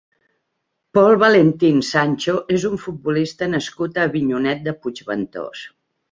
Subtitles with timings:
[0.97, 5.63] Pol Valentín Sancho és un futbolista nascut a Avinyonet de Puigventós.